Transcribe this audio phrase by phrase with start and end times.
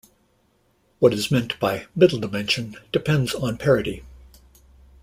[0.97, 4.01] What is meant by "middle dimension" depends on parity.